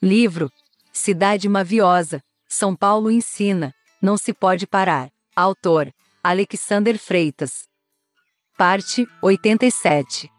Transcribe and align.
Livro 0.00 0.48
Cidade 0.92 1.48
Maviosa, 1.48 2.22
São 2.48 2.76
Paulo 2.76 3.10
ensina, 3.10 3.74
não 4.00 4.16
se 4.16 4.32
pode 4.32 4.64
parar. 4.64 5.10
Autor 5.34 5.92
Alexander 6.22 6.96
Freitas. 6.96 7.66
Parte 8.56 9.08
87 9.20 10.30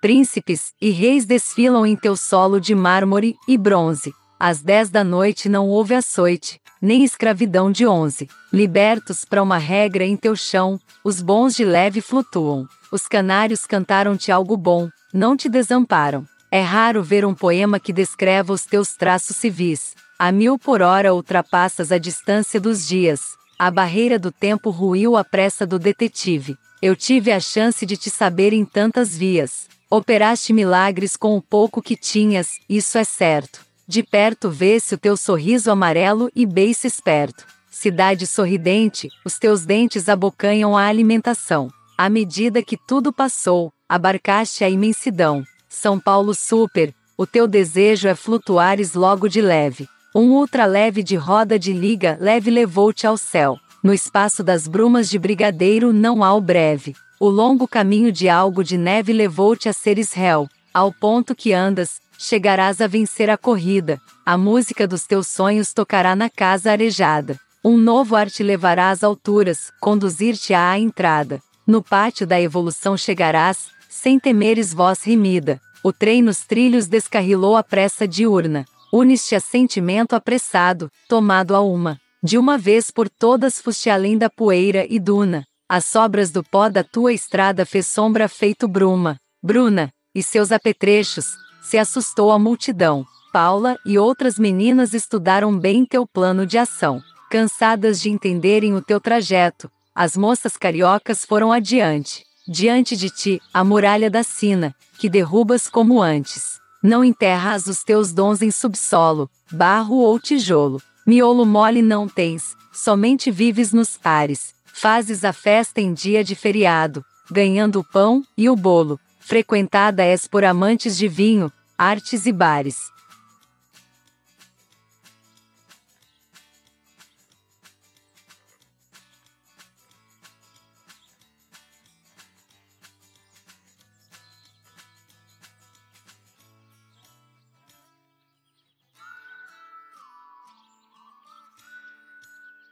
Príncipes 0.00 0.72
e 0.82 0.90
reis 0.90 1.24
desfilam 1.24 1.86
em 1.86 1.94
teu 1.94 2.16
solo 2.16 2.60
de 2.60 2.74
mármore 2.74 3.36
e 3.46 3.56
bronze. 3.56 4.12
Às 4.36 4.60
dez 4.60 4.90
da 4.90 5.04
noite 5.04 5.48
não 5.48 5.68
houve 5.68 5.94
açoite, 5.94 6.60
nem 6.82 7.04
escravidão 7.04 7.70
de 7.70 7.86
onze. 7.86 8.28
Libertos 8.52 9.24
para 9.24 9.40
uma 9.40 9.58
regra 9.58 10.02
em 10.02 10.16
teu 10.16 10.34
chão, 10.34 10.76
os 11.04 11.22
bons 11.22 11.54
de 11.54 11.64
leve 11.64 12.00
flutuam. 12.00 12.66
Os 12.90 13.06
canários 13.06 13.64
cantaram-te 13.64 14.32
algo 14.32 14.56
bom, 14.56 14.88
não 15.14 15.36
te 15.36 15.48
desamparam. 15.48 16.26
É 16.52 16.60
raro 16.60 17.00
ver 17.00 17.24
um 17.24 17.32
poema 17.32 17.78
que 17.78 17.92
descreva 17.92 18.52
os 18.52 18.64
teus 18.64 18.96
traços 18.96 19.36
civis. 19.36 19.94
A 20.18 20.32
mil 20.32 20.58
por 20.58 20.82
hora 20.82 21.14
ultrapassas 21.14 21.92
a 21.92 21.98
distância 21.98 22.60
dos 22.60 22.88
dias. 22.88 23.20
A 23.56 23.70
barreira 23.70 24.18
do 24.18 24.32
tempo 24.32 24.70
ruiu 24.70 25.16
a 25.16 25.22
pressa 25.22 25.64
do 25.64 25.78
detetive. 25.78 26.56
Eu 26.82 26.96
tive 26.96 27.30
a 27.30 27.38
chance 27.38 27.86
de 27.86 27.96
te 27.96 28.10
saber 28.10 28.52
em 28.52 28.64
tantas 28.64 29.16
vias. 29.16 29.68
Operaste 29.88 30.52
milagres 30.52 31.16
com 31.16 31.36
o 31.36 31.42
pouco 31.42 31.80
que 31.80 31.96
tinhas, 31.96 32.58
isso 32.68 32.98
é 32.98 33.04
certo. 33.04 33.60
De 33.86 34.02
perto 34.02 34.50
vê-se 34.50 34.94
o 34.94 34.98
teu 34.98 35.16
sorriso 35.16 35.70
amarelo 35.70 36.30
e 36.34 36.44
beiço 36.44 36.86
esperto. 36.86 37.46
Cidade 37.70 38.26
sorridente, 38.26 39.08
os 39.24 39.38
teus 39.38 39.64
dentes 39.64 40.08
abocanham 40.08 40.76
a 40.76 40.86
alimentação. 40.86 41.70
À 41.96 42.08
medida 42.08 42.62
que 42.62 42.76
tudo 42.76 43.12
passou, 43.12 43.72
abarcaste 43.88 44.64
a 44.64 44.70
imensidão. 44.70 45.44
São 45.72 46.00
Paulo 46.00 46.34
Super, 46.34 46.92
o 47.16 47.24
teu 47.24 47.46
desejo 47.46 48.08
é 48.08 48.14
flutuares 48.16 48.94
logo 48.94 49.28
de 49.28 49.40
leve. 49.40 49.88
Um 50.12 50.32
ultraleve 50.32 51.00
de 51.00 51.14
roda 51.14 51.56
de 51.56 51.72
liga 51.72 52.18
leve 52.20 52.50
levou-te 52.50 53.06
ao 53.06 53.16
céu. 53.16 53.56
No 53.80 53.94
espaço 53.94 54.42
das 54.42 54.66
brumas 54.66 55.08
de 55.08 55.16
brigadeiro 55.16 55.92
não 55.92 56.24
há 56.24 56.34
o 56.34 56.40
breve. 56.40 56.96
O 57.20 57.28
longo 57.28 57.68
caminho 57.68 58.10
de 58.10 58.28
algo 58.28 58.64
de 58.64 58.76
neve 58.76 59.12
levou-te 59.12 59.68
a 59.68 59.72
seres 59.72 60.12
réu. 60.12 60.48
Ao 60.74 60.92
ponto 60.92 61.36
que 61.36 61.52
andas, 61.52 62.00
chegarás 62.18 62.80
a 62.80 62.88
vencer 62.88 63.30
a 63.30 63.38
corrida. 63.38 64.00
A 64.26 64.36
música 64.36 64.88
dos 64.88 65.06
teus 65.06 65.28
sonhos 65.28 65.72
tocará 65.72 66.16
na 66.16 66.28
casa 66.28 66.72
arejada. 66.72 67.38
Um 67.64 67.76
novo 67.76 68.16
ar 68.16 68.28
te 68.28 68.42
levará 68.42 68.90
às 68.90 69.04
alturas, 69.04 69.70
conduzir-te 69.80 70.52
à 70.52 70.76
entrada. 70.76 71.40
No 71.64 71.80
pátio 71.80 72.26
da 72.26 72.40
evolução 72.40 72.96
chegarás, 72.96 73.68
sem 73.90 74.20
temeres 74.20 74.72
voz 74.72 75.04
rimida. 75.04 75.60
O 75.82 75.92
trem 75.92 76.22
nos 76.22 76.46
trilhos 76.46 76.86
descarrilou 76.86 77.56
a 77.56 77.62
pressa 77.64 78.06
diurna. 78.06 78.64
Unes-te 78.92 79.34
a 79.34 79.40
sentimento 79.40 80.14
apressado, 80.14 80.88
tomado 81.08 81.54
a 81.56 81.60
uma. 81.60 81.98
De 82.22 82.38
uma 82.38 82.56
vez 82.56 82.90
por 82.90 83.08
todas 83.08 83.60
fuste 83.60 83.90
além 83.90 84.16
da 84.16 84.30
poeira 84.30 84.86
e 84.88 85.00
duna. 85.00 85.44
As 85.68 85.84
sobras 85.86 86.30
do 86.30 86.44
pó 86.44 86.68
da 86.68 86.84
tua 86.84 87.12
estrada 87.12 87.66
fez 87.66 87.86
sombra 87.86 88.28
feito 88.28 88.68
bruma. 88.68 89.16
Bruna, 89.42 89.90
e 90.14 90.22
seus 90.22 90.52
apetrechos, 90.52 91.26
se 91.60 91.76
assustou 91.76 92.30
a 92.30 92.38
multidão. 92.38 93.04
Paula 93.32 93.76
e 93.86 93.98
outras 93.98 94.38
meninas 94.38 94.94
estudaram 94.94 95.56
bem 95.56 95.84
teu 95.84 96.06
plano 96.06 96.46
de 96.46 96.58
ação. 96.58 97.00
Cansadas 97.30 98.00
de 98.00 98.10
entenderem 98.10 98.74
o 98.74 98.82
teu 98.82 99.00
trajeto, 99.00 99.70
as 99.94 100.16
moças 100.16 100.56
cariocas 100.56 101.24
foram 101.24 101.52
adiante. 101.52 102.24
Diante 102.52 102.96
de 102.96 103.08
ti, 103.08 103.40
a 103.54 103.62
muralha 103.62 104.10
da 104.10 104.24
sina, 104.24 104.74
que 104.98 105.08
derrubas 105.08 105.68
como 105.68 106.02
antes. 106.02 106.58
Não 106.82 107.04
enterras 107.04 107.68
os 107.68 107.84
teus 107.84 108.12
dons 108.12 108.42
em 108.42 108.50
subsolo, 108.50 109.30
barro 109.52 109.98
ou 109.98 110.18
tijolo. 110.18 110.82
Miolo 111.06 111.46
mole 111.46 111.80
não 111.80 112.08
tens, 112.08 112.56
somente 112.72 113.30
vives 113.30 113.72
nos 113.72 113.96
pares. 113.96 114.52
Fazes 114.66 115.24
a 115.24 115.32
festa 115.32 115.80
em 115.80 115.94
dia 115.94 116.24
de 116.24 116.34
feriado, 116.34 117.04
ganhando 117.30 117.78
o 117.78 117.84
pão 117.84 118.20
e 118.36 118.50
o 118.50 118.56
bolo. 118.56 118.98
Frequentada 119.20 120.02
és 120.02 120.26
por 120.26 120.42
amantes 120.42 120.98
de 120.98 121.06
vinho, 121.06 121.52
artes 121.78 122.26
e 122.26 122.32
bares. 122.32 122.90